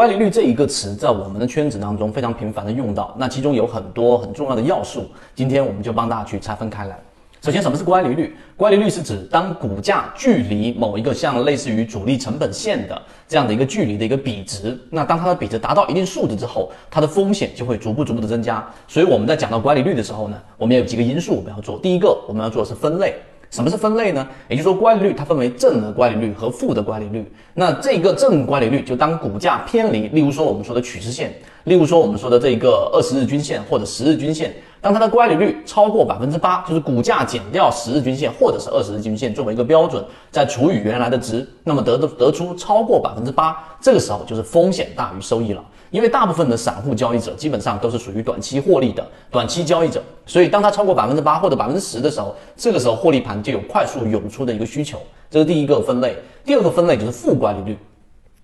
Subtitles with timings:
[0.00, 6.98] 乖离率这一个词在我们的圈子当中非常频繁的用到，那其中有很多很重要的要素，今天我们就帮大家去拆分开来。
[7.42, 8.34] 首先，什么是乖离率？
[8.56, 18.66] 乖离率是指当股价距离某一个像类似于主力成本线的这样的一个距离的一个比值，那当它的比值达到一定数值之后，它的风险就会逐步逐步的增加。
[18.88, 21.78] 所以我们在讲到乖离率的时候呢，我们有几个因素我们要做。
[21.78, 23.16] 第一个，我们要做的是分类。
[23.50, 24.26] 什么是分类呢？
[24.48, 27.30] 也就是说，乖离率它分为正的乖离率和负的乖离率。
[27.54, 45.64] 那这个正乖离率就当股价偏离，例如说我们说的趋势线，例如说我们说的这个二十日均线或者十日均线，当它的乖离率超过百分之八，就是股价减掉十日均线或者是二十日均线作为一个标准，再除以原来的值，那么得的得出超过百分之八，这个时候就是风险大于收益了。
[45.90, 56.16] 因为大部分的散户交易者基本上都是属于短期获利的短期交易者，所以当它超过百分之八或者百分之十的时候，这个时候获利盘就有快速涌出的一个需求，这是第一个分类。
[56.44, 57.78] 第二个分类就是负乖离率。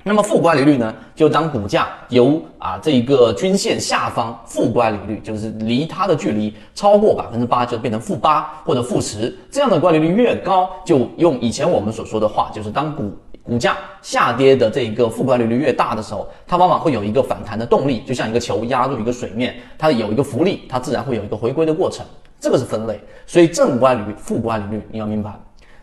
[0.09, 13.11] 那么负乖离率呢，就当股价由啊这一个均线下方负乖离率，就是离它的距离超过百分之八，就变成负八或者负十，这样的乖离率越高，就用以前我们所说的话，就是当股。
[13.47, 22.05] 股价下跌的这一个负乖离率越大的时候，它往往会有一个反弹的动力，就像一个球压入一个水面，它有一个浮力，它自然会有一个回归的过程。
[22.41, 25.33] 这个是分类，所以正乖离率、负乖离率你要明白。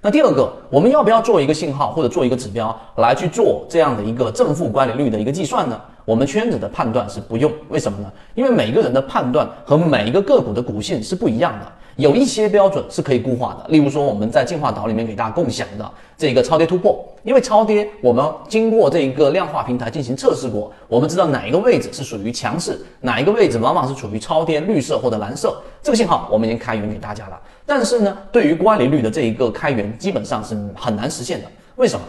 [0.01, 5.79] 那第二个，我们要不要做一个信号或者做一个指标来去做这样的一个正负乖离率的一个计算呢？
[6.03, 8.11] 我们圈子的判断是不用，为什么呢？
[8.35, 11.71] 因为每个人的判断和每一个个股的股性是不一样的。
[11.95, 27.39] 有一些标准是可以固化的，例如说我们在进化岛里面给大家共享的这个超跌突破，因为超跌我们经过这一个量化平台进行测试过，我们知道哪一个位置是属于强势，哪一个位置往往是处于超跌绿色或者蓝色，这个信号我们已经开源给大家了。
[27.65, 31.47] 但是呢，对于乖离率的这一个开源，基本上是很难实现的。
[31.75, 32.05] 为什么？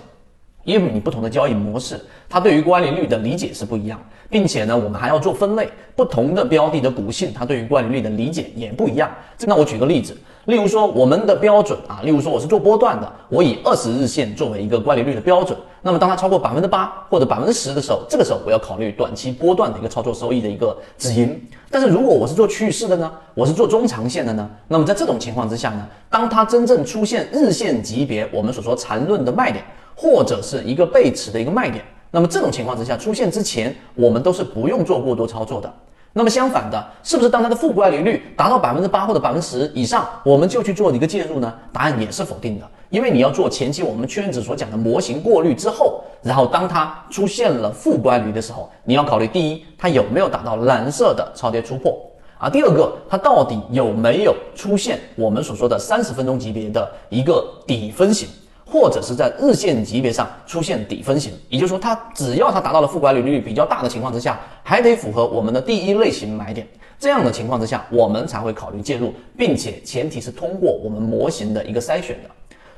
[0.64, 9.10] 因为你不同的交易模式，它对于关联率的理解是不一样，并且呢，我们还要做分类，不同的标的的股性，它对于关联率的理解也不一样。
[9.46, 10.16] 那我举个例子，
[10.46, 21.40] 例如说我们的标准啊，例如说我是做波段的，我以二十日线作为一个乖离率的标准，那么当它超过百分之八或者百分之十的时候，这个时候我要考虑短期波段的一个操作收益的一个止盈。
[21.70, 29.64] 但是如果我是做趋势的呢，我是做中长线的呢，那么在这种情况之下呢，当它真正出现日线级别我们所说缠论的卖点。
[29.96, 35.72] 或者是一个背驰的一个卖点，那么这种情况之下出现之前，我们都是不用做过多操作的。
[36.16, 41.52] 那么相反的，是不是当它的负乖离率达到百分之八或者百分之十以上，我们就去做一个介入呢？
[41.72, 51.98] 答案也是否定的，因为你要做前期我们圈子所讲的模型过滤之后，然后当它出现了负乖离的时候，你要考虑第一，它有没有达到蓝色的超跌突破
[52.38, 52.48] 啊？
[52.48, 58.28] 第二个，它到底有没有出现我们所说的三十分钟级别的一个底分型？
[58.74, 66.66] 或者是在日线级别上出现底分型，也就是说，它只要它达到了负管理率比较大的情况之下，还得符合我们的第一类型买点，
[66.98, 72.30] 这样的情况之下，我们才会考虑介入，并且前提是通过我们模型的一个筛选的。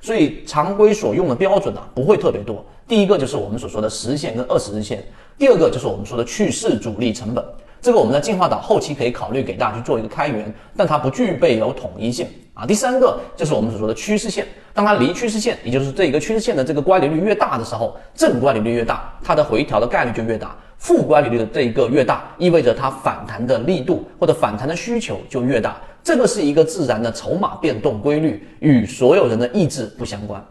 [0.02, 2.62] 所以常规所用的标准呢，不会特别多。
[2.86, 5.02] 第一个就是我们所说的十日线跟二十日线，
[5.38, 7.42] 第二个就是我们说的去势主力成本。
[7.80, 12.26] 这个我们在进化岛后期可以考虑给大家去做一个开源，但它不具备有统一性
[12.56, 12.66] 啊。
[12.66, 14.44] 第三个就是我们所说的趋势线，
[14.74, 25.76] 当它离趋势线，也就是这一个趋势线的这个乖离率越大的时候，正乖离率越大，它的回调的概率就越大；负乖离率的这一个越大，意味着它反弹的力度或者反弹的需求就越大。
[26.02, 30.42] 这个是一个自然的筹码变动规律，与所有人的意志不相关。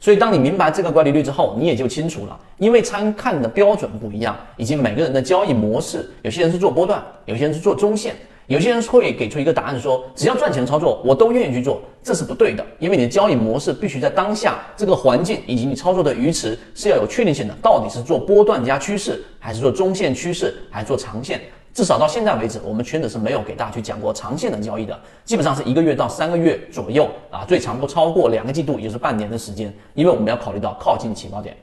[0.00, 2.38] 所以，当你明白这个乖离率之后，你也就清楚了。
[2.58, 8.14] 因为参看的标准不一样，以及每个人的交易模式，有些人是做波段，有些人是做中线，
[8.46, 12.64] 有些人会给出一个答案说，只要赚钱操作，我都愿意去做，这是不对的。
[12.78, 21.40] 因为你的交易模式必须在当下这个环境以及你操作的鱼池是要有确定性的，到底是做波段加趋势，还是做中线趋势，还是做长线。
[21.72, 31.56] 至少到现在为止，我们圈子是没有给大家去讲过长线的交易的，基本上是一个月到三个月左右啊，最长不超过两个季度，也就是半年的时间，因为我们要考虑到靠近起爆点。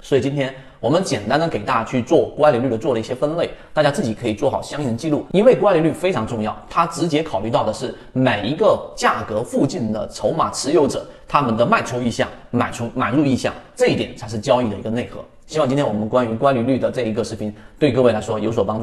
[0.00, 15.20] 所以今天我们简单的给大家去做乖离率的做了一些分类，大家自己可以做好相应的记录，因为乖离率非常重要，它直接考虑到的是每一个价格附近的筹码持有者他们的卖出意向、买出买入意向，这一点才是交易的一个内核。
[15.46, 18.78] 希望今天我们关于乖离率的这一个视频对各位来说有所帮助。